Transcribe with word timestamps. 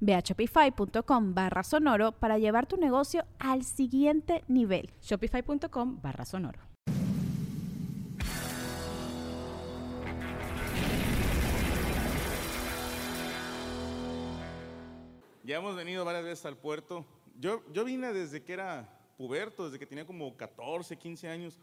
Ve 0.00 0.14
a 0.14 0.20
shopify.com 0.20 1.34
barra 1.34 1.62
sonoro 1.62 2.12
para 2.12 2.38
llevar 2.38 2.66
tu 2.66 2.76
negocio 2.76 3.24
al 3.38 3.64
siguiente 3.64 4.44
nivel. 4.48 4.90
Shopify.com 5.02 6.00
barra 6.00 6.24
sonoro. 6.24 6.60
Ya 15.48 15.56
hemos 15.56 15.74
venido 15.74 16.04
varias 16.04 16.24
veces 16.24 16.44
al 16.44 16.58
puerto. 16.58 17.06
Yo, 17.40 17.62
yo 17.72 17.82
vine 17.82 18.12
desde 18.12 18.44
que 18.44 18.52
era 18.52 18.86
puberto, 19.16 19.64
desde 19.64 19.78
que 19.78 19.86
tenía 19.86 20.04
como 20.04 20.36
14, 20.36 20.98
15 20.98 21.26
años. 21.26 21.58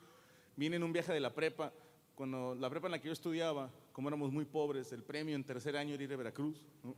Vine 0.56 0.78
en 0.78 0.84
un 0.84 0.92
viaje 0.92 1.14
de 1.14 1.20
la 1.20 1.36
prepa. 1.36 1.72
Cuando 2.16 2.56
la 2.56 2.68
prepa 2.68 2.88
en 2.88 2.94
la 2.94 3.00
que 3.00 3.09
yo 3.09 3.14
estudiaba, 3.14 3.70
como 3.92 4.08
éramos 4.08 4.32
muy 4.32 4.46
pobres, 4.46 4.92
el 4.92 5.04
premio 5.04 5.36
en 5.36 5.44
tercer 5.44 5.78
año 5.78 5.94
era 5.94 6.04
ir 6.04 6.14
a 6.14 6.18
Veracruz. 6.18 6.66
¿no? 6.84 6.96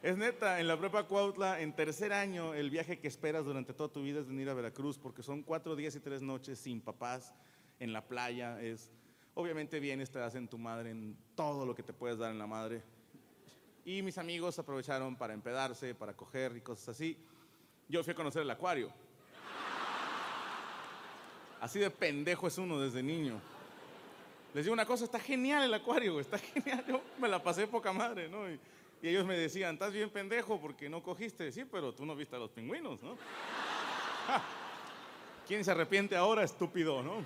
Es 0.00 0.16
neta, 0.16 0.60
en 0.60 0.68
la 0.68 0.78
prepa 0.78 1.04
Cuautla, 1.04 1.60
en 1.60 1.72
tercer 1.74 2.12
año, 2.12 2.54
el 2.54 2.70
viaje 2.70 3.00
que 3.00 3.08
esperas 3.08 3.44
durante 3.44 3.74
toda 3.74 3.88
tu 3.88 4.02
vida 4.02 4.20
es 4.20 4.28
venir 4.28 4.48
a 4.48 4.54
Veracruz, 4.54 4.96
porque 4.96 5.24
son 5.24 5.42
cuatro 5.42 5.74
días 5.74 5.96
y 5.96 6.00
tres 6.00 6.22
noches 6.22 6.60
sin 6.60 6.80
papás, 6.80 7.34
en 7.80 7.92
la 7.92 8.06
playa. 8.06 8.62
Es, 8.62 8.92
obviamente 9.34 9.80
vienes, 9.80 10.10
te 10.10 10.20
das 10.20 10.36
en 10.36 10.46
tu 10.46 10.56
madre, 10.56 10.90
en 10.90 11.16
todo 11.34 11.66
lo 11.66 11.74
que 11.74 11.82
te 11.82 11.92
puedes 11.92 12.16
dar 12.16 12.30
en 12.30 12.38
la 12.38 12.46
madre. 12.46 12.82
Y 13.84 14.02
mis 14.02 14.18
amigos 14.18 14.58
aprovecharon 14.58 15.16
para 15.16 15.34
empedarse, 15.34 15.94
para 15.94 16.14
coger 16.14 16.56
y 16.56 16.60
cosas 16.60 16.90
así. 16.90 17.18
Yo 17.88 18.04
fui 18.04 18.12
a 18.12 18.16
conocer 18.16 18.42
el 18.42 18.50
acuario. 18.50 18.92
Así 21.60 21.80
de 21.80 21.90
pendejo 21.90 22.46
es 22.46 22.56
uno 22.58 22.78
desde 22.78 23.02
niño. 23.02 23.40
Les 24.54 24.64
digo 24.64 24.72
una 24.72 24.86
cosa, 24.86 25.04
está 25.04 25.18
genial 25.18 25.64
el 25.64 25.74
acuario, 25.74 26.20
está 26.20 26.38
genial. 26.38 26.84
Yo 26.86 27.02
me 27.18 27.28
la 27.28 27.42
pasé 27.42 27.66
poca 27.66 27.92
madre, 27.92 28.28
¿no? 28.28 28.46
Y 29.00 29.08
ellos 29.08 29.24
me 29.24 29.36
decían, 29.36 29.74
estás 29.74 29.92
bien 29.92 30.10
pendejo 30.10 30.60
porque 30.60 30.88
no 30.88 31.00
cogiste. 31.02 31.52
Sí, 31.52 31.64
pero 31.64 31.94
tú 31.94 32.04
no 32.04 32.16
viste 32.16 32.34
a 32.36 32.38
los 32.38 32.50
pingüinos, 32.50 33.02
¿no? 33.02 33.12
¿Quién 35.46 35.64
se 35.64 35.70
arrepiente 35.70 36.16
ahora, 36.16 36.42
estúpido, 36.42 37.02
no? 37.02 37.18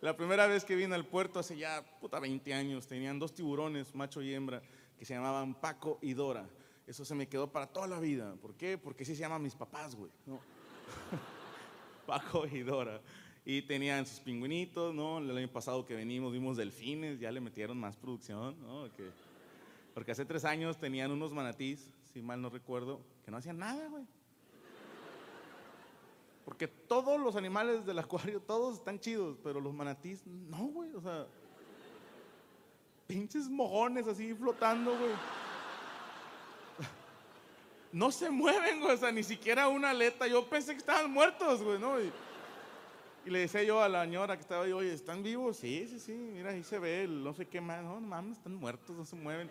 La 0.00 0.16
primera 0.16 0.46
vez 0.46 0.64
que 0.64 0.76
vine 0.76 0.94
al 0.94 1.04
puerto 1.04 1.40
hace 1.40 1.56
ya, 1.56 1.84
puta, 2.00 2.20
20 2.20 2.54
años, 2.54 2.86
tenían 2.86 3.18
dos 3.18 3.34
tiburones, 3.34 3.94
macho 3.94 4.22
y 4.22 4.32
hembra, 4.32 4.62
que 4.96 5.04
se 5.04 5.14
llamaban 5.14 5.54
Paco 5.54 5.98
y 6.00 6.14
Dora. 6.14 6.46
Eso 6.86 7.04
se 7.04 7.14
me 7.14 7.28
quedó 7.28 7.50
para 7.50 7.66
toda 7.66 7.88
la 7.88 7.98
vida. 7.98 8.36
¿Por 8.40 8.54
qué? 8.54 8.78
Porque 8.78 9.04
sí 9.04 9.16
se 9.16 9.22
llaman 9.22 9.42
mis 9.42 9.56
papás, 9.56 9.96
güey. 9.96 10.12
Paco 12.06 12.46
y 12.46 12.60
Dora. 12.60 13.00
Y 13.46 13.62
tenían 13.62 14.06
sus 14.06 14.20
pingüinitos, 14.20 14.94
¿no? 14.94 15.18
El 15.18 15.36
año 15.36 15.48
pasado 15.48 15.84
que 15.84 15.94
venimos 15.94 16.32
vimos 16.32 16.56
delfines, 16.56 17.20
ya 17.20 17.30
le 17.30 17.40
metieron 17.40 17.78
más 17.78 17.96
producción, 17.96 18.56
¿no? 18.62 18.90
Que- 18.94 19.10
porque 19.92 20.12
hace 20.12 20.24
tres 20.24 20.44
años 20.44 20.78
tenían 20.78 21.10
unos 21.12 21.32
manatís, 21.32 21.90
si 22.12 22.20
mal 22.22 22.40
no 22.40 22.48
recuerdo, 22.48 23.00
que 23.24 23.30
no 23.30 23.36
hacían 23.36 23.58
nada, 23.58 23.86
güey. 23.88 24.04
Porque 26.44 26.68
todos 26.68 27.20
los 27.20 27.36
animales 27.36 27.86
del 27.86 27.98
acuario, 27.98 28.40
todos 28.40 28.78
están 28.78 28.98
chidos, 28.98 29.38
pero 29.42 29.60
los 29.60 29.72
manatís, 29.72 30.26
no, 30.26 30.64
güey, 30.66 30.92
o 30.94 31.00
sea. 31.00 31.26
Pinches 33.06 33.48
mojones 33.48 34.06
así 34.08 34.34
flotando, 34.34 34.96
güey. 34.98 35.12
No 37.92 38.10
se 38.10 38.28
mueven, 38.30 38.80
güey, 38.80 38.94
o 38.94 38.98
sea, 38.98 39.12
ni 39.12 39.22
siquiera 39.22 39.68
una 39.68 39.90
aleta. 39.90 40.26
Yo 40.26 40.48
pensé 40.48 40.72
que 40.72 40.78
estaban 40.78 41.10
muertos, 41.12 41.62
güey, 41.62 41.78
¿no? 41.78 41.94
Y 43.24 43.30
le 43.30 43.38
decía 43.40 43.62
yo 43.62 43.80
a 43.82 43.88
la 43.88 44.04
señora 44.04 44.36
que 44.36 44.42
estaba 44.42 44.64
ahí, 44.64 44.72
oye, 44.72 44.92
¿están 44.92 45.22
vivos? 45.22 45.56
Sí, 45.56 45.86
sí, 45.88 45.98
sí, 45.98 46.12
mira, 46.12 46.50
ahí 46.50 46.62
se 46.62 46.78
ve 46.78 47.04
el 47.04 47.24
no 47.24 47.32
sé 47.32 47.46
qué 47.46 47.60
más. 47.60 47.82
No, 47.82 48.00
no 48.00 48.06
mames, 48.06 48.36
están 48.36 48.54
muertos, 48.54 48.94
no 48.94 49.04
se 49.04 49.16
mueven. 49.16 49.50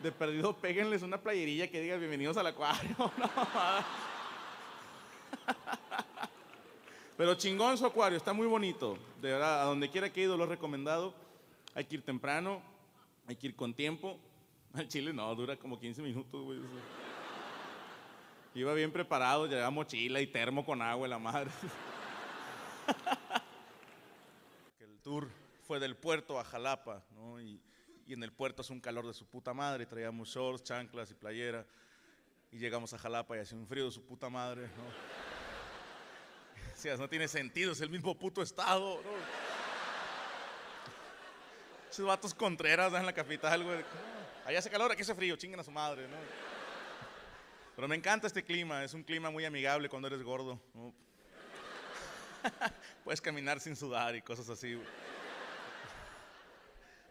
De 0.00 0.10
perdido, 0.10 0.56
péguenles 0.56 1.02
una 1.02 1.20
playerilla 1.20 1.70
que 1.70 1.80
diga 1.80 1.96
bienvenidos 1.96 2.36
al 2.36 2.46
acuario. 2.46 2.96
No. 3.18 3.30
Pero 7.16 7.34
chingón 7.34 7.78
su 7.78 7.86
acuario, 7.86 8.16
está 8.16 8.32
muy 8.32 8.46
bonito. 8.46 8.98
De 9.20 9.30
verdad, 9.30 9.62
a 9.62 9.64
donde 9.64 9.88
quiera 9.90 10.12
que 10.12 10.20
he 10.20 10.24
ido 10.24 10.36
lo 10.36 10.46
recomendado. 10.46 11.14
Hay 11.74 11.84
que 11.84 11.96
ir 11.96 12.02
temprano, 12.02 12.60
hay 13.26 13.36
que 13.36 13.48
ir 13.48 13.56
con 13.56 13.74
tiempo. 13.74 14.18
Al 14.72 14.88
chile 14.88 15.12
no, 15.12 15.32
dura 15.34 15.56
como 15.56 15.78
15 15.78 16.02
minutos, 16.02 16.42
güey. 16.42 16.58
Iba 18.54 18.74
bien 18.74 18.92
preparado, 18.92 19.46
llevaba 19.46 19.70
mochila 19.70 20.20
y 20.20 20.26
termo 20.26 20.64
con 20.64 20.82
agua, 20.82 21.06
la 21.06 21.18
madre. 21.18 21.50
El 24.80 24.98
tour 25.00 25.28
fue 25.66 25.80
del 25.80 25.96
puerto 25.96 26.38
a 26.38 26.44
Jalapa, 26.44 27.02
¿no? 27.10 27.40
Y, 27.40 27.60
y 28.06 28.12
en 28.12 28.22
el 28.22 28.32
puerto 28.32 28.62
hace 28.62 28.72
un 28.72 28.80
calor 28.80 29.06
de 29.06 29.14
su 29.14 29.26
puta 29.26 29.54
madre, 29.54 29.86
traíamos 29.86 30.28
shorts, 30.28 30.64
chanclas 30.64 31.10
y 31.10 31.14
playera. 31.14 31.66
Y 32.52 32.58
llegamos 32.58 32.92
a 32.94 32.98
Jalapa 32.98 33.36
y 33.36 33.40
hace 33.40 33.54
un 33.54 33.66
frío 33.66 33.86
de 33.86 33.90
su 33.90 34.04
puta 34.04 34.28
madre, 34.28 34.62
¿no? 34.62 34.84
No 36.98 37.08
tiene 37.08 37.28
sentido, 37.28 37.72
es 37.72 37.80
el 37.80 37.88
mismo 37.88 38.14
puto 38.14 38.42
estado, 38.42 39.00
¿no? 39.02 39.10
Esos 41.90 42.04
vatos 42.04 42.34
contreras 42.34 42.92
en 42.92 43.06
la 43.06 43.12
capital, 43.12 43.64
güey. 43.64 43.82
Allá 44.44 44.58
hace 44.58 44.68
calor, 44.68 44.92
aquí 44.92 45.00
hace 45.00 45.14
frío, 45.14 45.36
chinguen 45.36 45.60
a 45.60 45.64
su 45.64 45.70
madre, 45.70 46.06
¿no? 46.08 46.16
Pero 47.74 47.88
me 47.88 47.96
encanta 47.96 48.26
este 48.26 48.44
clima, 48.44 48.84
es 48.84 48.92
un 48.92 49.02
clima 49.02 49.30
muy 49.30 49.44
amigable 49.44 49.88
cuando 49.88 50.08
eres 50.08 50.22
gordo, 50.22 50.60
¿no? 50.74 50.92
Puedes 53.04 53.20
caminar 53.20 53.60
sin 53.60 53.76
sudar 53.76 54.14
y 54.16 54.22
cosas 54.22 54.48
así. 54.48 54.80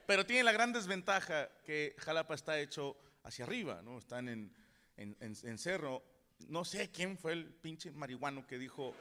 Pero 0.06 0.26
tiene 0.26 0.44
la 0.44 0.52
gran 0.52 0.74
desventaja 0.74 1.50
que 1.66 1.96
Jalapa 2.00 2.36
está 2.36 2.60
hecho 2.60 2.98
hacia 3.24 3.46
arriba, 3.46 3.82
¿no? 3.84 3.98
Están 3.98 4.28
en, 4.28 4.54
en, 4.98 5.16
en- 5.22 5.36
en 5.44 5.58
cerro. 5.58 6.04
No 6.50 6.66
sé 6.66 6.92
quién 6.92 7.18
fue 7.18 7.32
el 7.34 7.46
pinche 7.46 7.92
marihuano 7.92 8.46
que 8.46 8.58
dijo, 8.58 8.94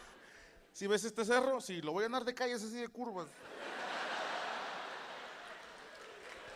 si 0.72 0.86
ves 0.86 1.04
este 1.04 1.24
cerro, 1.24 1.60
sí, 1.60 1.82
lo 1.82 1.92
voy 1.92 2.04
a 2.04 2.06
andar 2.06 2.24
de 2.24 2.34
calles 2.34 2.62
así 2.62 2.76
de 2.76 2.88
curvas. 2.88 3.28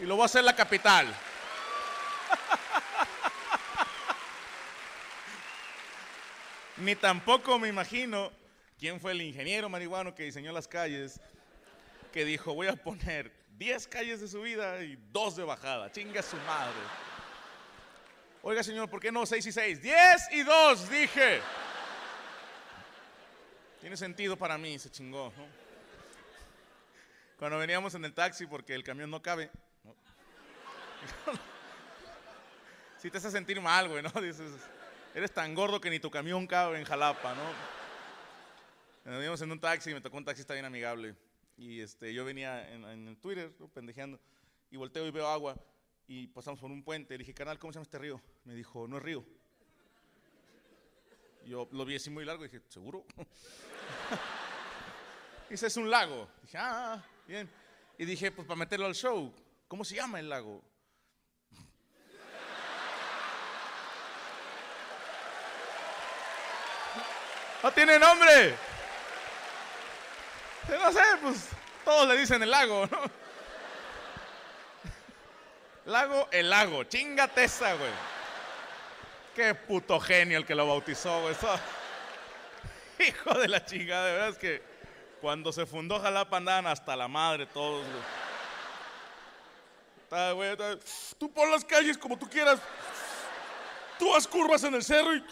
Y 0.01 0.05
lo 0.05 0.15
voy 0.17 0.23
a 0.23 0.27
hacer 0.27 0.43
la 0.45 0.57
capital. 0.57 1.07
Ni 6.79 6.97
tampoco 6.97 7.59
me 7.59 7.69
imagino 7.69 8.33
quién 8.83 8.99
fue 8.99 9.13
el 9.13 9.23
ingeniero 9.23 9.69
marihuano 9.69 10.13
que 10.13 10.25
diseñó 10.25 10.51
las 10.51 10.67
calles, 10.67 11.21
que 12.13 12.25
dijo, 12.25 12.53
voy 12.53 12.67
a 12.67 12.75
poner 12.75 13.31
10 13.57 13.87
calles 13.87 14.21
de 14.21 14.27
subida 14.27 14.83
y 14.83 14.99
2 15.13 15.37
de 15.37 15.45
bajada. 15.45 15.93
Chinga 15.93 16.21
su 16.21 16.35
madre. 16.39 16.75
Oiga, 18.43 18.61
señor, 18.65 18.91
¿por 18.91 18.99
qué 18.99 19.13
no 19.13 19.25
6 19.25 19.47
y 19.47 19.53
6? 19.53 19.83
10 19.83 20.33
y 20.33 20.43
2, 20.43 20.91
dije. 20.91 21.41
Tiene 23.81 23.97
sentido 23.97 24.37
para 24.37 24.59
mí, 24.59 24.77
se 24.81 24.91
chingó. 24.91 25.33
Cuando 27.39 27.59
veníamos 27.59 27.95
en 27.95 28.05
el 28.05 28.13
taxi, 28.13 28.49
porque 28.49 28.75
el 28.75 28.83
camión 28.83 29.13
no 29.13 29.23
cabe. 29.23 29.49
Si 32.99 33.11
te 33.13 33.19
hace 33.19 33.31
sentir 33.31 33.61
mal, 33.61 33.89
güey, 33.89 34.03
¿no? 34.03 34.11
Dices, 34.21 34.51
eres 35.15 35.31
tan 35.31 35.55
gordo 35.55 35.81
que 35.81 35.89
ni 35.89 36.01
tu 36.01 36.11
camión 36.11 36.49
cabe 36.49 36.81
en 36.81 36.85
Jalapa, 36.85 37.33
¿no? 37.37 37.82
Nos 39.05 39.15
veníamos 39.15 39.43
en 39.43 39.51
un 39.51 39.59
taxi 39.59 39.91
y 39.91 39.95
me 39.95 40.01
tocó 40.01 40.17
un 40.17 40.25
taxista 40.25 40.55
bien 40.55 40.65
amigable. 40.65 41.17
Y 41.57 41.81
este, 41.81 42.15
yo 42.15 42.25
venía 42.25 42.73
en, 42.73 42.85
el 42.85 43.17
Twitter, 43.17 43.53
pendejeando, 43.75 44.21
y 44.71 44.77
volteo 44.77 45.05
y 45.07 45.11
veo 45.11 45.27
agua. 45.27 45.57
Y 46.07 46.29
pasamos 46.29 46.61
por 46.61 46.71
un 46.71 46.85
puente. 46.85 47.15
Le 47.15 47.19
dije, 47.19 47.35
canal, 47.35 47.59
¿cómo 47.59 47.73
se 47.73 47.79
llama 47.79 47.85
este 47.85 47.99
río? 47.99 48.21
Me 48.45 48.55
dijo, 48.55 48.87
no 48.87 48.99
es 48.99 49.03
río. 49.03 49.25
Yo 51.45 51.69
lo 51.73 51.85
vi 51.85 51.97
así 51.97 52.11
muy 52.11 52.25
largo 52.25 52.45
y 52.45 52.49
dije, 52.49 52.63
¿seguro? 52.69 53.05
Dice, 55.51 55.67
es 55.67 55.77
un 55.77 55.91
lago. 55.91 56.29
Dije, 56.43 56.59
ah, 56.59 57.05
bien. 57.27 57.51
Y 57.99 58.05
dije, 58.05 58.31
pues 58.31 58.47
para 58.47 58.59
meterlo 58.59 58.87
al 58.87 58.95
show, 58.95 59.35
¿cómo 59.67 59.85
se 59.85 59.97
llama 59.97 60.21
el 60.21 60.29
lago? 60.29 60.63
No 67.63 67.73
tiene 67.73 67.99
nombre. 67.99 68.72
No 70.69 70.93
sé, 70.93 71.03
pues 71.21 71.49
todos 71.85 72.09
le 72.09 72.17
dicen 72.17 72.43
el 72.43 72.51
lago, 72.51 72.87
¿no? 72.87 72.99
Lago, 75.87 76.29
el 76.31 76.49
lago. 76.49 76.85
Chingate 76.85 77.45
esa, 77.45 77.75
güey. 77.75 77.91
Qué 79.35 79.55
puto 79.55 79.99
genio 79.99 80.39
el 80.39 80.47
que 80.47 80.55
lo 80.55 80.67
bautizó, 80.67 81.23
güey. 81.23 81.35
Hijo 83.09 83.35
de 83.35 83.49
la 83.49 83.65
chingada, 83.65 84.07
de 84.07 84.13
verdad 84.13 84.29
es 84.29 84.39
que 84.39 84.63
cuando 85.21 85.53
se 85.53 85.67
fundó 85.67 86.01
Jalapa 86.01 86.37
andaban 86.37 86.67
hasta 86.67 86.95
la 86.95 87.09
madre 87.09 87.47
todos, 87.47 87.85
güey. 90.35 90.57
Tú 91.19 91.33
pon 91.33 91.51
las 91.51 91.65
calles 91.65 91.97
como 91.97 92.19
tú 92.19 92.29
quieras. 92.29 92.61
Tú 93.99 94.15
haz 94.15 94.27
curvas 94.27 94.63
en 94.65 94.75
el 94.75 94.83
cerro 94.83 95.15
y 95.15 95.25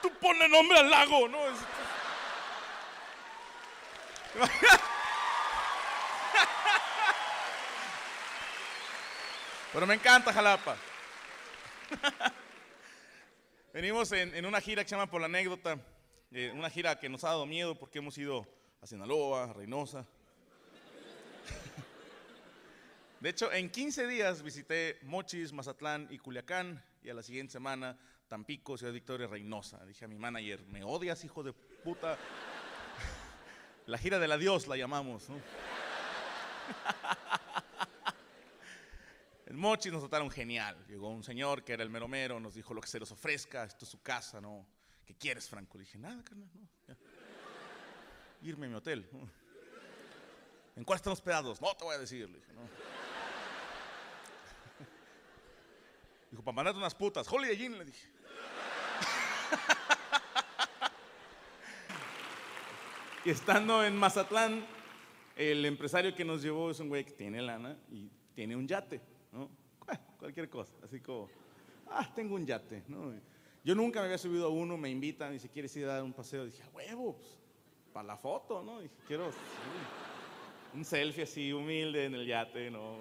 tú 0.00 0.10
ponle 0.20 0.48
nombre 0.48 0.78
al 0.78 0.88
lago, 0.90 1.28
¿no? 1.28 1.38
Pero 9.72 9.86
me 9.86 9.94
encanta 9.94 10.32
Jalapa. 10.32 10.76
Venimos 13.72 14.12
en, 14.12 14.44
una 14.46 14.60
gira 14.60 14.82
que 14.82 14.88
se 14.88 14.94
llama 14.94 15.10
Por 15.10 15.20
la 15.20 15.26
Anécdota. 15.26 15.78
Eh, 16.30 16.52
una 16.54 16.70
gira 16.70 16.98
que 16.98 17.08
nos 17.08 17.24
ha 17.24 17.28
dado 17.28 17.46
miedo 17.46 17.74
porque 17.74 17.98
hemos 17.98 18.16
ido 18.16 18.46
a 18.80 18.86
Sinaloa, 18.86 19.44
a 19.44 19.52
Reynosa. 19.52 20.00
De 23.20 23.28
hecho, 23.28 23.52
en 23.52 23.70
15 23.70 24.06
días 24.06 24.42
visité 24.42 24.98
Mochis, 25.02 25.52
Mazatlán 25.52 26.08
y 26.10 26.18
Culiacán. 26.18 26.82
Y 27.02 27.10
a 27.10 27.14
la 27.14 27.22
siguiente 27.22 27.52
semana, 27.52 27.98
Tampico, 28.28 28.78
Ciudad 28.78 28.92
Victoria, 28.92 29.26
Reynosa. 29.26 29.84
Dije 29.84 30.06
a 30.06 30.08
mi 30.08 30.16
manager, 30.16 30.64
¿me 30.66 30.84
odias, 30.84 31.24
hijo 31.24 31.42
de 31.42 31.52
puta? 31.52 32.16
La 33.86 33.98
gira 33.98 34.18
del 34.18 34.32
adiós 34.32 34.66
la 34.68 34.76
llamamos. 34.76 35.28
¿no? 35.28 35.40
El 39.46 39.56
Mochi 39.56 39.90
nos 39.90 40.00
trataron 40.00 40.30
genial. 40.30 40.76
Llegó 40.88 41.10
un 41.10 41.22
señor 41.22 41.64
que 41.64 41.72
era 41.74 41.82
el 41.82 41.90
mero 41.90 42.08
mero, 42.08 42.40
nos 42.40 42.54
dijo 42.54 42.72
lo 42.72 42.80
que 42.80 42.88
se 42.88 42.98
les 42.98 43.10
ofrezca, 43.10 43.64
esto 43.64 43.84
es 43.84 43.90
su 43.90 44.00
casa, 44.00 44.40
¿no? 44.40 44.66
¿Qué 45.04 45.14
quieres, 45.14 45.48
Franco? 45.48 45.76
Le 45.76 45.84
dije, 45.84 45.98
nada, 45.98 46.22
carnal, 46.22 46.48
no. 46.54 46.96
Irme 48.40 48.66
a 48.66 48.68
mi 48.70 48.74
hotel. 48.76 49.08
¿En 50.74 50.84
cuál 50.84 50.96
están 50.96 51.12
hospedados? 51.12 51.60
No 51.60 51.74
te 51.76 51.84
voy 51.84 51.94
a 51.94 51.98
decir, 51.98 52.30
le 52.30 52.38
dije, 52.38 52.52
no. 52.54 52.62
Dijo, 56.30 56.42
para 56.42 56.54
mandarte 56.54 56.78
unas 56.78 56.94
putas. 56.94 57.30
Holly 57.30 57.54
Jean, 57.54 57.76
le 57.76 57.84
dije. 57.84 58.08
y 63.24 63.30
estando 63.30 63.84
en 63.84 63.96
Mazatlán, 63.96 64.64
el 65.36 65.64
empresario 65.64 66.14
que 66.14 66.24
nos 66.24 66.42
llevó 66.42 66.70
es 66.70 66.80
un 66.80 66.88
güey 66.88 67.04
que 67.04 67.12
tiene 67.12 67.40
lana 67.40 67.76
y 67.90 68.10
tiene 68.34 68.56
un 68.56 68.66
yate. 68.66 69.00
¿no? 69.32 69.48
cualquier 70.18 70.48
cosa, 70.48 70.72
así 70.84 71.00
como, 71.00 71.28
ah, 71.90 72.08
tengo 72.14 72.36
un 72.36 72.46
yate, 72.46 72.84
¿no? 72.86 73.12
Yo 73.64 73.74
nunca 73.74 74.00
me 74.00 74.06
había 74.06 74.18
subido 74.18 74.46
a 74.46 74.50
uno, 74.50 74.76
me 74.76 74.88
invitan 74.88 75.34
y 75.34 75.38
si 75.40 75.48
quieres 75.48 75.76
ir 75.76 75.84
a 75.84 75.94
dar 75.94 76.02
un 76.04 76.12
paseo, 76.12 76.44
dije, 76.44 76.62
huevos, 76.72 77.16
pues, 77.16 77.38
para 77.92 78.06
la 78.06 78.16
foto, 78.16 78.62
¿no? 78.62 78.80
Dije, 78.80 78.94
quiero 79.06 79.30
un 80.74 80.84
selfie 80.84 81.24
así, 81.24 81.52
humilde 81.52 82.06
en 82.06 82.14
el 82.14 82.26
yate, 82.26 82.70
¿no? 82.70 82.98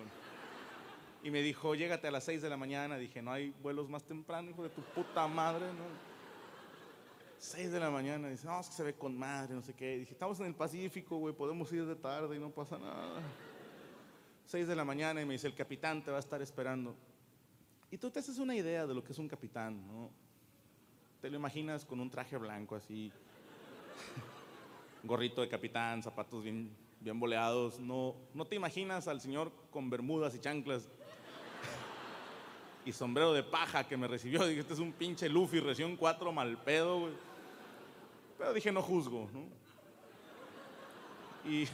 Y 1.24 1.30
me 1.30 1.42
dijo, 1.42 1.76
llégate 1.76 2.08
a 2.08 2.12
las 2.12 2.24
6 2.24 2.42
de 2.42 2.50
la 2.50 2.58
mañana. 2.58 2.98
Dije, 2.98 3.22
no 3.22 3.32
hay 3.32 3.54
vuelos 3.62 3.88
más 3.88 4.04
temprano, 4.04 4.50
hijo 4.50 4.64
de 4.64 4.70
tu 4.70 4.82
puta 4.82 5.28
madre, 5.28 5.68
¿no? 5.68 5.86
6 7.42 7.72
de 7.72 7.80
la 7.80 7.90
mañana, 7.90 8.30
dice, 8.30 8.46
no, 8.46 8.60
es 8.60 8.68
que 8.68 8.76
se 8.76 8.84
ve 8.84 8.94
con 8.94 9.18
madre, 9.18 9.56
no 9.56 9.64
sé 9.64 9.74
qué. 9.74 9.98
Dije, 9.98 10.14
estamos 10.14 10.40
en 10.40 10.46
el 10.46 10.54
Pacífico, 10.54 11.18
güey, 11.18 11.34
podemos 11.34 11.74
ir 11.74 11.88
de 11.88 11.96
tarde 11.96 12.36
y 12.36 12.40
no 12.40 12.52
pasa 12.52 12.78
nada. 12.78 13.20
6 14.46 14.68
de 14.68 14.76
la 14.76 14.86
mañana 14.86 15.24
y 15.24 15.26
me 15.26 15.34
dice, 15.34 15.48
el 15.48 15.56
capitán 15.56 16.04
te 16.04 16.12
va 16.12 16.18
a 16.18 16.20
estar 16.20 16.40
esperando. 16.44 16.96
Y 17.90 17.98
tú 17.98 18.12
te 18.12 18.20
haces 18.20 18.38
una 18.38 18.56
idea 18.56 18.86
de 18.86 18.94
lo 18.94 19.04
que 19.04 19.12
es 19.12 19.18
un 19.18 19.28
capitán, 19.28 19.88
¿no? 19.88 20.12
Te 21.20 21.32
lo 21.32 21.38
imaginas 21.38 21.84
con 21.84 22.00
un 22.00 22.12
traje 22.12 22.38
blanco 22.38 22.76
así, 22.76 23.12
gorrito 25.04 25.42
de 25.42 25.50
capitán, 25.50 26.04
zapatos 26.04 26.44
bien, 26.44 26.70
bien 27.00 27.20
boleados. 27.20 27.80
No, 27.80 28.18
no 28.36 28.46
te 28.46 28.56
imaginas 28.56 29.08
al 29.08 29.20
señor 29.20 29.52
con 29.72 29.90
bermudas 29.90 30.36
y 30.36 30.40
chanclas 30.40 30.88
y 32.86 32.92
sombrero 32.92 33.34
de 33.34 33.42
paja 33.42 33.88
que 33.88 33.98
me 33.98 34.08
recibió. 34.08 34.46
Dije, 34.46 34.60
este 34.60 34.74
es 34.74 34.80
un 34.80 34.94
pinche 34.94 35.28
Luffy, 35.28 35.60
recién 35.60 35.98
cuatro 35.98 36.32
mal 36.32 36.62
pedo, 36.62 37.00
güey. 37.00 37.31
Pero 38.42 38.54
dije, 38.56 38.72
no 38.72 38.82
juzgo, 38.82 39.30
¿no? 39.32 39.48
Y 41.48 41.68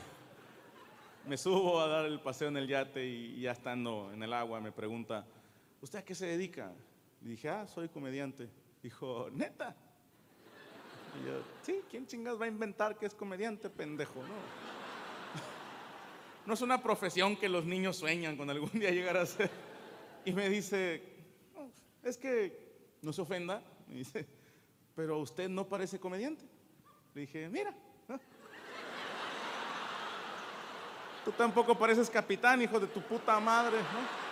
me 1.26 1.38
subo 1.38 1.80
a 1.80 1.88
dar 1.88 2.04
el 2.04 2.20
paseo 2.20 2.50
en 2.50 2.58
el 2.58 2.68
yate 2.68 3.06
y 3.06 3.40
ya 3.40 3.54
estando 3.54 4.12
en 4.12 4.22
el 4.22 4.34
agua 4.34 4.60
me 4.60 4.74
pregunta, 4.74 5.26
¿usted 5.82 6.00
a 6.00 6.04
qué 6.04 6.14
se 6.14 6.26
dedica? 6.26 6.74
Le 7.22 7.30
dije, 7.30 7.48
ah, 7.48 7.66
soy 7.70 7.88
comediante. 7.88 8.50
Dijo, 8.84 9.30
neta. 9.32 9.78
Y 11.22 11.26
yo, 11.26 11.42
sí, 11.62 11.80
¿quién 11.90 12.06
chingas 12.06 12.38
va 12.38 12.44
a 12.44 12.50
inventar 12.50 12.98
que 12.98 13.06
es 13.06 13.14
comediante, 13.14 13.70
pendejo? 13.70 14.22
No. 14.24 14.68
No 16.48 16.54
es 16.54 16.62
una 16.62 16.84
profesión 16.84 17.38
que 17.38 17.48
los 17.48 17.64
niños 17.64 17.96
sueñan 17.96 18.36
con 18.36 18.50
algún 18.50 18.72
día 18.72 18.92
llegar 18.92 19.16
a 19.16 19.26
ser. 19.26 19.50
Y 20.26 20.34
me 20.34 20.50
dice, 20.50 21.02
es 22.04 22.18
que 22.18 22.98
no 23.02 23.14
se 23.14 23.22
ofenda, 23.22 23.64
me 23.88 23.96
dice, 23.96 24.28
pero 24.98 25.20
usted 25.20 25.48
no 25.48 25.66
parece 25.70 25.98
comediante. 25.98 26.57
Dije, 27.18 27.50
mira. 27.50 27.74
Tú 31.26 31.32
tampoco 31.32 31.78
pareces 31.78 32.10
capitán, 32.10 32.62
hijo 32.62 32.80
de 32.80 32.88
tu 32.88 33.02
puta 33.02 33.40
madre, 33.40 33.78
¿no? 33.78 34.28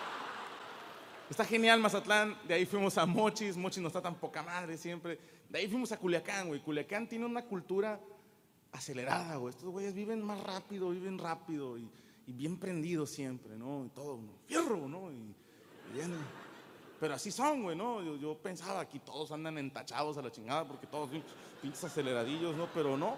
Está 1.28 1.44
genial 1.44 1.80
Mazatlán, 1.80 2.38
de 2.46 2.54
ahí 2.54 2.64
fuimos 2.64 2.96
a 2.96 3.04
Mochis, 3.04 3.56
Mochis 3.56 3.82
no 3.82 3.88
está 3.88 4.00
tan 4.00 4.14
poca 4.14 4.42
madre 4.44 4.78
siempre. 4.78 5.18
De 5.48 5.58
ahí 5.58 5.66
fuimos 5.68 5.90
a 5.90 5.98
Culiacán, 5.98 6.46
güey. 6.46 6.60
Culiacán 6.60 7.08
tiene 7.08 7.26
una 7.26 7.42
cultura 7.42 8.00
acelerada, 8.70 9.34
güey. 9.34 9.50
Estos 9.50 9.68
güeyes 9.68 9.92
viven 9.92 10.22
más 10.22 10.40
rápido, 10.44 10.90
viven 10.90 11.18
rápido 11.18 11.76
y, 11.76 11.90
bien 12.28 12.56
prendidos 12.56 13.10
siempre, 13.10 13.56
¿no? 13.56 13.84
Y 13.84 13.88
todo, 13.88 14.20
fierro, 14.46 14.88
¿no? 14.88 15.10
Y, 15.10 15.34
pero 16.98 17.14
así 17.14 17.30
son, 17.30 17.62
güey, 17.62 17.76
¿no? 17.76 18.02
Yo, 18.16 18.36
pensaba 18.38 18.80
aquí 18.80 18.98
todos 18.98 19.32
andan 19.32 19.58
entachados 19.58 20.16
a 20.18 20.22
la 20.22 20.30
chingada 20.30 20.66
porque 20.66 20.86
todos 20.86 21.10
pinches 21.60 21.84
aceleradillos, 21.84 22.56
¿no? 22.56 22.68
Pero 22.74 22.96
no 22.96 23.16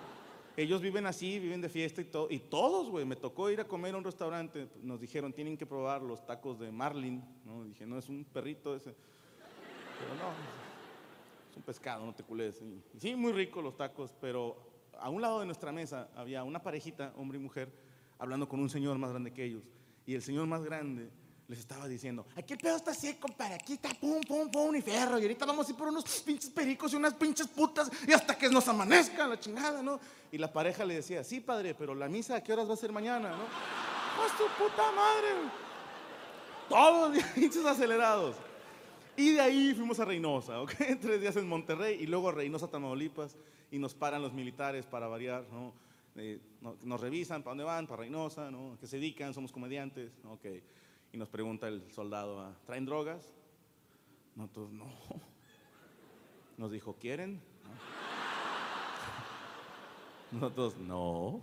ellos 0.58 0.82
viven 0.82 1.06
así, 1.06 1.38
viven 1.38 1.60
de 1.60 1.68
fiesta 1.68 2.00
y 2.00 2.06
todo. 2.06 2.26
Y 2.28 2.40
todos, 2.40 2.90
güey, 2.90 3.04
me 3.04 3.14
tocó 3.14 3.48
ir 3.48 3.60
a 3.60 3.64
comer 3.68 3.94
a 3.94 3.98
un 3.98 4.02
restaurante. 4.02 4.68
Nos 4.82 5.00
dijeron, 5.00 5.32
tienen 5.32 5.56
que 5.56 5.66
probar 5.66 6.02
los 6.02 6.26
tacos 6.26 6.58
de 6.58 6.72
Marlin. 6.72 7.22
¿no? 7.44 7.62
Dije, 7.62 7.86
no, 7.86 7.96
es 7.96 8.08
un 8.08 8.24
perrito 8.24 8.74
ese. 8.74 8.90
Pero 8.90 10.14
no, 10.16 10.32
es 11.48 11.56
un 11.56 11.62
pescado, 11.62 12.04
no 12.04 12.12
te 12.12 12.24
culés. 12.24 12.60
Sí, 12.98 13.14
muy 13.14 13.30
rico 13.30 13.62
los 13.62 13.76
tacos, 13.76 14.12
pero 14.20 14.56
a 14.98 15.08
un 15.10 15.22
lado 15.22 15.38
de 15.38 15.46
nuestra 15.46 15.70
mesa 15.70 16.10
había 16.16 16.42
una 16.42 16.60
parejita, 16.60 17.12
hombre 17.16 17.38
y 17.38 17.40
mujer, 17.40 17.72
hablando 18.18 18.48
con 18.48 18.58
un 18.58 18.68
señor 18.68 18.98
más 18.98 19.10
grande 19.10 19.32
que 19.32 19.44
ellos. 19.44 19.62
Y 20.06 20.16
el 20.16 20.22
señor 20.22 20.48
más 20.48 20.64
grande 20.64 21.08
les 21.48 21.60
estaba 21.60 21.88
diciendo, 21.88 22.26
aquí 22.36 22.52
el 22.52 22.58
pedo 22.58 22.76
está 22.76 22.90
así, 22.90 23.14
compadre, 23.14 23.54
aquí 23.54 23.72
está 23.72 23.88
pum, 23.98 24.20
pum, 24.20 24.50
pum, 24.50 24.76
y 24.76 24.82
fierro, 24.82 25.18
y 25.18 25.22
ahorita 25.22 25.46
vamos 25.46 25.66
a 25.66 25.70
ir 25.70 25.78
por 25.78 25.88
unos 25.88 26.04
pinches 26.20 26.50
pericos 26.50 26.92
y 26.92 26.96
unas 26.96 27.14
pinches 27.14 27.48
putas, 27.48 27.90
y 28.06 28.12
hasta 28.12 28.36
que 28.36 28.50
nos 28.50 28.68
amanezca 28.68 29.26
la 29.26 29.40
chingada, 29.40 29.82
¿no? 29.82 29.98
Y 30.30 30.36
la 30.36 30.52
pareja 30.52 30.84
le 30.84 30.96
decía, 30.96 31.24
sí, 31.24 31.40
padre, 31.40 31.74
pero 31.74 31.94
la 31.94 32.06
misa 32.06 32.36
a 32.36 32.44
qué 32.44 32.52
horas 32.52 32.68
va 32.68 32.74
a 32.74 32.76
ser 32.76 32.92
mañana, 32.92 33.30
¿no? 33.30 33.44
¡Pues 34.18 34.32
tu 34.36 34.62
puta 34.62 34.92
madre! 34.92 35.28
Todos 36.68 37.16
pinches 37.34 37.64
acelerados. 37.64 38.36
Y 39.16 39.32
de 39.32 39.40
ahí 39.40 39.74
fuimos 39.74 39.98
a 40.00 40.04
Reynosa, 40.04 40.60
¿ok? 40.60 40.72
Tres 41.00 41.20
días 41.20 41.36
en 41.36 41.48
Monterrey 41.48 41.96
y 41.98 42.06
luego 42.06 42.28
a 42.28 42.32
Reynosa, 42.32 42.68
Tamaulipas, 42.68 43.36
y 43.70 43.78
nos 43.78 43.94
paran 43.94 44.20
los 44.20 44.34
militares 44.34 44.84
para 44.84 45.08
variar, 45.08 45.46
¿no? 45.50 45.72
Eh, 46.16 46.40
nos 46.82 47.00
revisan, 47.00 47.42
¿para 47.42 47.52
dónde 47.52 47.64
van? 47.64 47.86
Para 47.86 48.02
Reynosa, 48.02 48.50
¿no? 48.50 48.76
¿Qué 48.78 48.86
se 48.86 48.96
dedican? 48.96 49.32
Somos 49.32 49.50
comediantes, 49.50 50.12
¿ok? 50.24 50.46
Y 51.12 51.16
nos 51.16 51.28
pregunta 51.28 51.68
el 51.68 51.90
soldado, 51.90 52.40
ah, 52.40 52.54
¿traen 52.66 52.84
drogas? 52.84 53.30
Nosotros 54.34 54.72
no. 54.72 54.86
Nos 56.56 56.70
dijo, 56.70 56.94
¿quieren? 56.94 57.40
Nosotros 60.32 60.76
no. 60.76 61.40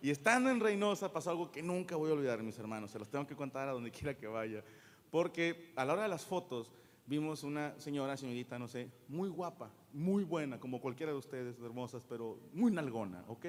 Y 0.00 0.10
estando 0.10 0.50
en 0.50 0.60
Reynosa 0.60 1.12
pasó 1.12 1.30
algo 1.30 1.50
que 1.50 1.62
nunca 1.62 1.96
voy 1.96 2.10
a 2.10 2.14
olvidar, 2.14 2.42
mis 2.42 2.58
hermanos. 2.58 2.90
Se 2.90 2.98
los 2.98 3.08
tengo 3.08 3.26
que 3.26 3.36
contar 3.36 3.68
a 3.68 3.72
donde 3.72 3.90
quiera 3.90 4.16
que 4.16 4.26
vaya. 4.26 4.64
Porque 5.10 5.72
a 5.76 5.84
la 5.84 5.92
hora 5.92 6.02
de 6.02 6.08
las 6.08 6.24
fotos 6.24 6.72
vimos 7.06 7.42
una 7.42 7.78
señora, 7.80 8.16
señorita, 8.16 8.58
no 8.58 8.68
sé, 8.68 8.90
muy 9.08 9.28
guapa, 9.28 9.70
muy 9.92 10.24
buena, 10.24 10.60
como 10.60 10.80
cualquiera 10.80 11.12
de 11.12 11.18
ustedes, 11.18 11.58
hermosas, 11.60 12.04
pero 12.08 12.38
muy 12.52 12.70
nalgona, 12.70 13.24
¿ok? 13.28 13.46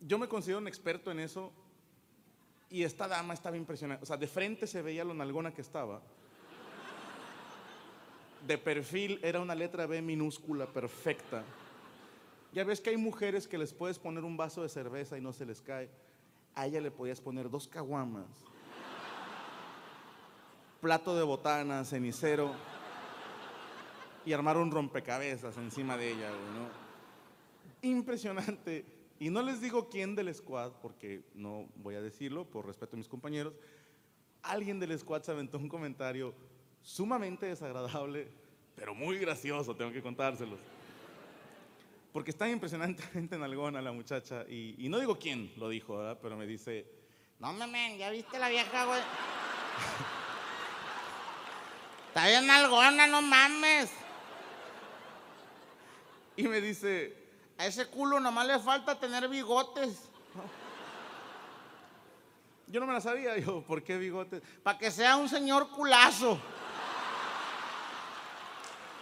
Yo 0.00 0.18
me 0.18 0.28
considero 0.28 0.58
un 0.58 0.68
experto 0.68 1.10
en 1.10 1.20
eso 1.20 1.52
y 2.70 2.84
esta 2.84 3.08
dama 3.08 3.34
estaba 3.34 3.56
impresionante. 3.56 4.04
O 4.04 4.06
sea, 4.06 4.16
de 4.16 4.28
frente 4.28 4.66
se 4.66 4.80
veía 4.80 5.04
lo 5.04 5.12
nalgona 5.12 5.52
que 5.52 5.60
estaba. 5.60 6.00
De 8.46 8.56
perfil 8.56 9.18
era 9.22 9.40
una 9.40 9.54
letra 9.54 9.86
B 9.86 10.00
minúscula, 10.00 10.66
perfecta. 10.66 11.42
Ya 12.52 12.64
ves 12.64 12.80
que 12.80 12.90
hay 12.90 12.96
mujeres 12.96 13.46
que 13.46 13.58
les 13.58 13.72
puedes 13.72 13.98
poner 13.98 14.24
un 14.24 14.36
vaso 14.36 14.62
de 14.62 14.68
cerveza 14.68 15.18
y 15.18 15.20
no 15.20 15.32
se 15.32 15.44
les 15.44 15.60
cae. 15.60 15.90
A 16.54 16.66
ella 16.66 16.80
le 16.80 16.90
podías 16.90 17.20
poner 17.20 17.50
dos 17.50 17.68
caguamas, 17.68 18.26
plato 20.80 21.14
de 21.14 21.22
botana, 21.22 21.84
cenicero 21.84 22.52
y 24.24 24.32
armar 24.32 24.56
un 24.56 24.70
rompecabezas 24.70 25.56
encima 25.58 25.96
de 25.96 26.12
ella. 26.12 26.30
¿no? 26.30 27.88
Impresionante. 27.88 28.99
Y 29.20 29.28
no 29.28 29.42
les 29.42 29.60
digo 29.60 29.90
quién 29.90 30.16
del 30.16 30.34
squad, 30.34 30.72
porque 30.80 31.22
no 31.34 31.68
voy 31.76 31.94
a 31.94 32.00
decirlo 32.00 32.46
por 32.46 32.66
respeto 32.66 32.96
a 32.96 32.98
mis 32.98 33.06
compañeros. 33.06 33.52
Alguien 34.42 34.80
del 34.80 34.98
squad 34.98 35.22
se 35.22 35.30
aventó 35.30 35.58
un 35.58 35.68
comentario 35.68 36.34
sumamente 36.80 37.44
desagradable, 37.44 38.28
pero 38.74 38.94
muy 38.94 39.18
gracioso, 39.18 39.76
tengo 39.76 39.92
que 39.92 40.00
contárselos. 40.00 40.58
Porque 42.14 42.30
está 42.30 42.48
impresionantemente 42.48 43.36
en 43.36 43.42
algona 43.42 43.82
la 43.82 43.92
muchacha, 43.92 44.46
y, 44.48 44.88
no 44.88 44.98
digo 44.98 45.18
quién 45.18 45.52
lo 45.58 45.68
dijo, 45.68 45.98
¿verdad? 45.98 46.18
pero 46.22 46.38
me 46.38 46.46
dice, 46.46 46.86
no 47.38 47.52
mames, 47.52 47.98
ya 47.98 48.08
viste 48.08 48.38
la 48.38 48.48
vieja, 48.48 48.86
güey. 48.86 49.00
está 52.08 52.26
bien 52.26 52.50
algona, 52.50 53.06
no 53.06 53.20
mames. 53.20 53.92
Y 56.36 56.44
me 56.44 56.62
dice, 56.62 57.19
a 57.60 57.66
ese 57.66 57.86
culo 57.88 58.18
nomás 58.18 58.46
le 58.46 58.58
falta 58.58 58.98
tener 58.98 59.28
bigotes. 59.28 60.08
Yo 62.66 62.80
no 62.80 62.86
me 62.86 62.94
la 62.94 63.02
sabía, 63.02 63.36
yo, 63.36 63.60
¿por 63.62 63.82
qué 63.82 63.98
bigotes? 63.98 64.40
Para 64.62 64.78
que 64.78 64.90
sea 64.90 65.16
un 65.16 65.28
señor 65.28 65.68
culazo. 65.68 66.40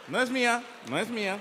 No 0.08 0.20
es 0.20 0.28
mía, 0.28 0.60
no 0.90 0.98
es 0.98 1.08
mía. 1.08 1.38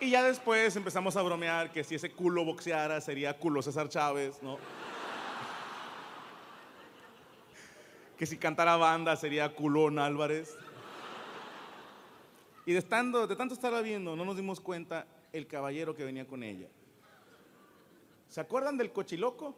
y 0.00 0.10
ya 0.10 0.22
después 0.22 0.76
empezamos 0.76 1.16
a 1.16 1.22
bromear 1.22 1.72
que 1.72 1.82
si 1.82 1.94
ese 1.94 2.12
culo 2.12 2.44
boxeara 2.44 3.00
sería 3.00 3.38
culo 3.38 3.62
César 3.62 3.88
Chávez, 3.88 4.42
¿no? 4.42 4.58
Que 8.18 8.26
si 8.26 8.36
cantara 8.38 8.76
banda 8.76 9.16
sería 9.16 9.54
culón 9.54 9.98
Álvarez. 9.98 10.56
Y 12.66 12.72
de, 12.72 12.78
estando, 12.78 13.26
de 13.26 13.36
tanto 13.36 13.54
estarla 13.54 13.82
viendo, 13.82 14.16
no 14.16 14.24
nos 14.24 14.36
dimos 14.36 14.60
cuenta 14.60 15.06
el 15.32 15.46
caballero 15.46 15.94
que 15.94 16.04
venía 16.04 16.26
con 16.26 16.42
ella. 16.42 16.68
¿Se 18.28 18.40
acuerdan 18.40 18.76
del 18.76 18.92
cochiloco? 18.92 19.54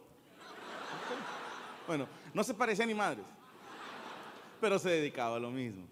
Bueno, 1.87 2.07
no 2.33 2.43
se 2.43 2.53
parecía 2.53 2.85
ni 2.85 2.93
madres, 2.93 3.25
pero 4.59 4.77
se 4.77 4.89
dedicaba 4.89 5.37
a 5.37 5.39
lo 5.39 5.49
mismo. 5.49 5.87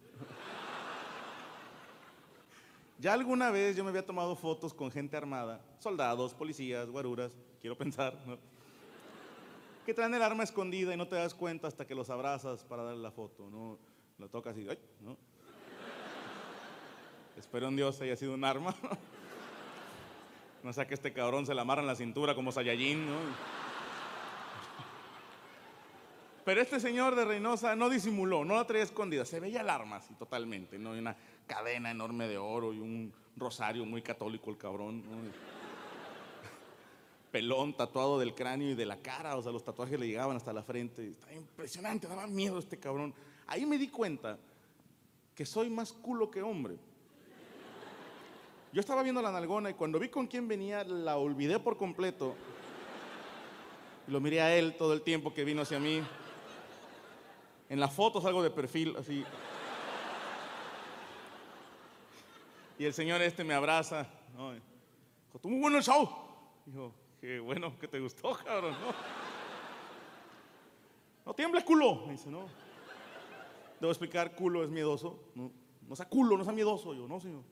Ya 2.97 3.13
alguna 3.13 3.51
vez 3.51 3.75
yo 3.75 3.83
me 3.83 3.89
había 3.89 4.05
tomado 4.05 4.35
fotos 4.35 4.73
con 4.73 4.91
gente 4.91 5.15
armada, 5.15 5.61
soldados, 5.79 6.33
policías, 6.33 6.89
guaruras, 6.89 7.31
quiero 7.61 7.77
pensar, 7.77 8.17
¿no? 8.25 8.37
Que 9.85 9.93
traen 9.93 10.13
el 10.15 10.21
arma 10.21 10.43
escondida 10.43 10.93
y 10.93 10.97
no 10.97 11.07
te 11.07 11.15
das 11.15 11.33
cuenta 11.33 11.67
hasta 11.67 11.85
que 11.85 11.95
los 11.95 12.09
abrazas 12.09 12.63
para 12.63 12.83
darle 12.83 13.01
la 13.01 13.11
foto, 13.11 13.49
¿no? 13.49 13.77
Lo 14.17 14.27
tocas 14.29 14.57
y, 14.57 14.67
¡ay! 14.67 14.79
¿no? 14.99 15.15
Espero 17.37 17.67
en 17.67 17.75
Dios 17.75 18.01
haya 18.01 18.15
sido 18.15 18.33
un 18.33 18.43
arma. 18.43 18.75
No 20.63 20.73
sea 20.73 20.87
que 20.87 20.95
este 20.95 21.13
cabrón 21.13 21.45
se 21.45 21.53
la 21.53 21.61
amarra 21.61 21.81
en 21.81 21.87
la 21.87 21.95
cintura 21.95 22.33
como 22.33 22.51
Saiyajin, 22.51 23.05
¿no? 23.05 23.19
Pero 26.43 26.61
este 26.61 26.79
señor 26.79 27.15
de 27.15 27.25
Reynosa 27.25 27.75
no 27.75 27.89
disimuló, 27.89 28.43
no 28.43 28.55
la 28.55 28.65
traía 28.65 28.83
escondida, 28.83 29.25
se 29.25 29.39
veía 29.39 29.61
el 29.61 29.69
arma 29.69 29.97
así 29.97 30.15
totalmente, 30.15 30.79
¿no? 30.79 30.95
Y 30.95 30.99
una 30.99 31.15
cadena 31.45 31.91
enorme 31.91 32.27
de 32.27 32.37
oro 32.39 32.73
y 32.73 32.79
un 32.79 33.13
rosario 33.35 33.85
muy 33.85 34.01
católico 34.01 34.49
el 34.49 34.57
cabrón, 34.57 35.03
Pelón 37.35 37.73
tatuado 37.73 38.17
del 38.17 38.33
cráneo 38.33 38.69
y 38.69 38.75
de 38.75 38.85
la 38.85 38.95
cara, 39.01 39.35
o 39.35 39.43
sea, 39.43 39.51
los 39.51 39.61
tatuajes 39.61 39.99
le 39.99 40.07
llegaban 40.07 40.37
hasta 40.37 40.53
la 40.53 40.63
frente. 40.63 41.05
Está 41.05 41.33
impresionante, 41.33 42.07
daba 42.07 42.27
miedo 42.27 42.57
este 42.57 42.79
cabrón. 42.79 43.13
Ahí 43.45 43.65
me 43.65 43.77
di 43.77 43.89
cuenta 43.89 44.39
que 45.35 45.45
soy 45.45 45.69
más 45.69 45.91
culo 45.91 46.31
que 46.31 46.41
hombre. 46.41 46.77
Yo 48.71 48.79
estaba 48.79 49.03
viendo 49.03 49.21
la 49.21 49.33
nalgona 49.33 49.69
y 49.69 49.73
cuando 49.73 49.99
vi 49.99 50.07
con 50.07 50.27
quién 50.27 50.47
venía, 50.47 50.85
la 50.85 51.17
olvidé 51.17 51.59
por 51.59 51.75
completo. 51.75 52.35
Lo 54.07 54.21
miré 54.21 54.39
a 54.39 54.55
él 54.55 54.77
todo 54.77 54.93
el 54.93 55.01
tiempo 55.01 55.33
que 55.33 55.43
vino 55.43 55.63
hacia 55.63 55.77
mí. 55.77 56.01
En 57.67 57.81
la 57.81 57.89
foto 57.89 58.21
salgo 58.21 58.43
de 58.43 58.49
perfil, 58.49 58.95
así. 58.97 59.25
Y 62.79 62.85
el 62.85 62.93
señor 62.93 63.21
este 63.21 63.43
me 63.43 63.53
abraza. 63.53 64.07
¿no? 64.37 64.53
Dijo, 64.53 65.49
muy 65.49 65.59
bueno 65.59 65.79
el 65.79 65.83
show. 65.83 66.09
Dijo, 66.65 66.93
qué 67.19 67.39
bueno 67.39 67.77
que 67.79 67.87
te 67.87 67.99
gustó, 67.99 68.33
cabrón. 68.43 68.73
No, 68.73 68.93
no 71.25 71.33
tiembles, 71.33 71.63
culo. 71.63 72.05
Me 72.05 72.13
dice, 72.13 72.29
no. 72.29 72.47
Debo 73.79 73.91
explicar, 73.91 74.35
culo 74.35 74.63
es 74.63 74.69
miedoso. 74.69 75.19
No, 75.35 75.51
no 75.87 75.95
sea 75.95 76.07
culo, 76.07 76.37
no 76.37 76.43
sea 76.43 76.53
miedoso. 76.53 76.93
Yo, 76.93 77.07
no, 77.07 77.19
señor. 77.19 77.43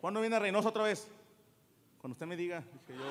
¿Cuándo 0.00 0.20
viene 0.20 0.38
Reynosa 0.38 0.70
otra 0.70 0.84
vez? 0.84 1.08
Cuando 2.00 2.14
usted 2.14 2.26
me 2.26 2.36
diga. 2.36 2.60
Dije 2.60 2.98
yo. 2.98 3.04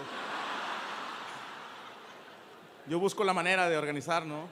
Yo 2.87 2.99
busco 2.99 3.23
la 3.23 3.33
manera 3.33 3.69
de 3.69 3.77
organizar, 3.77 4.25
¿no? 4.25 4.47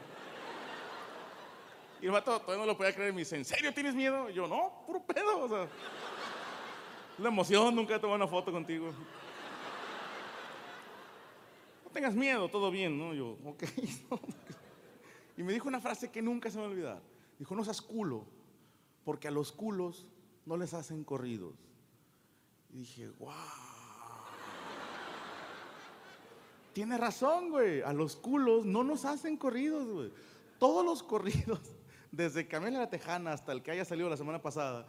Y 2.00 2.06
el 2.06 2.12
vato 2.12 2.40
todavía 2.40 2.64
no 2.64 2.72
lo 2.72 2.78
podía 2.78 2.94
creer. 2.94 3.12
Me 3.12 3.20
dice, 3.20 3.36
¿en 3.36 3.46
serio 3.46 3.74
tienes 3.74 3.96
miedo? 3.96 4.30
Y 4.30 4.34
yo, 4.34 4.48
no, 4.48 4.84
puro 4.86 5.02
pedo. 5.02 5.40
O 5.44 5.50
sea, 5.50 5.68
la 7.18 7.30
emoción, 7.30 7.76
nunca 7.76 8.00
tomado 8.00 8.16
una 8.16 8.28
foto 8.28 8.52
contigo. 8.52 8.92
No 11.84 11.92
tengas 11.92 12.16
miedo, 12.16 12.50
todo 12.50 12.70
bien, 12.70 12.98
¿no? 12.98 13.14
Yo, 13.14 13.38
ok. 13.44 13.64
y 15.38 15.44
me 15.44 15.54
dijo 15.54 15.68
una 15.68 15.80
frase 15.80 16.12
que 16.12 16.22
nunca 16.22 16.50
se 16.50 16.58
me 16.58 16.64
va 16.64 16.68
a 16.68 16.72
olvidar. 16.72 17.02
Dijo, 17.40 17.56
no 17.56 17.64
seas 17.64 17.82
culo, 17.82 18.26
porque 19.04 19.28
a 19.28 19.32
los 19.32 19.52
culos 19.52 20.06
no 20.46 20.58
les 20.58 20.74
hacen 20.74 21.04
corridos. 21.04 21.56
Y 22.72 22.80
dije, 22.80 23.10
wow. 23.20 23.34
Tiene 26.74 26.98
razón, 26.98 27.50
güey. 27.50 27.82
A 27.82 27.94
los 27.94 28.16
culos 28.16 28.66
no 28.66 28.84
nos 28.84 29.06
hacen 29.06 29.38
corridos, 29.38 29.88
güey. 29.88 30.14
Todos 30.60 30.86
los 30.86 31.02
corridos, 31.02 31.60
desde 32.12 32.48
Camila 32.48 32.80
la 32.80 32.90
Tejana 32.90 33.34
hasta 33.34 33.52
el 33.52 33.64
que 33.64 33.72
haya 33.72 33.86
salido 33.86 34.10
la 34.10 34.18
semana 34.18 34.42
pasada, 34.42 34.88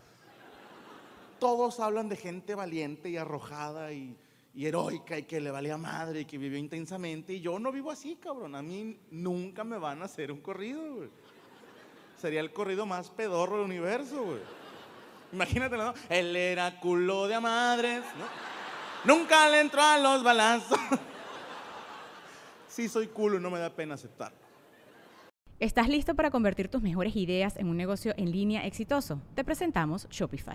todos 1.38 1.80
hablan 1.80 2.08
de 2.08 2.16
gente 2.16 2.54
valiente 2.54 3.10
y 3.10 3.16
arrojada 3.16 3.92
y, 3.92 4.16
heroica 4.54 5.16
y 5.16 5.22
que 5.22 5.40
le 5.40 5.52
valía 5.52 5.76
madre 5.76 6.20
y 6.20 6.24
que 6.24 6.36
vivió 6.38 6.58
intensamente. 6.58 7.34
Y 7.34 7.40
yo 7.40 7.58
no 7.58 7.70
vivo 7.70 7.90
así, 7.90 8.16
cabrón. 8.16 8.54
A 8.56 8.62
mí 8.62 8.98
nunca 9.10 9.62
me 9.62 9.78
van 9.78 10.02
a 10.02 10.06
hacer 10.06 10.32
un 10.32 10.40
corrido, 10.40 10.96
güey. 10.96 11.10
Sería 12.20 12.40
el 12.40 12.52
corrido 12.52 12.84
más 12.84 13.10
pedorro 13.10 13.58
del 13.58 13.66
universo, 13.66 14.24
güey. 14.24 14.40
Imagínate, 15.32 15.76
¿no? 15.76 15.94
Él 16.08 16.34
era 16.34 16.80
culo 16.80 17.28
de 17.28 17.38
madres, 17.38 18.02
¿no? 18.18 19.14
Nunca 19.14 19.48
le 19.48 19.60
entró 19.60 19.80
a 19.80 19.98
los 19.98 20.24
balazos 20.24 20.78
sí 22.78 22.88
soy 22.88 23.08
culo 23.08 23.38
y 23.38 23.40
no 23.40 23.50
me 23.50 23.58
da 23.58 23.70
pena 23.70 23.94
aceptar. 23.94 24.32
¿Estás 25.58 25.88
listo 25.88 26.14
para 26.14 26.30
convertir 26.30 26.68
tus 26.68 26.80
mejores 26.80 27.16
ideas 27.16 27.56
en 27.56 27.68
un 27.68 27.76
negocio 27.76 28.14
en 28.16 28.30
línea 28.30 28.64
exitoso? 28.64 29.20
Te 29.34 29.42
presentamos 29.42 30.08
Shopify. 30.08 30.54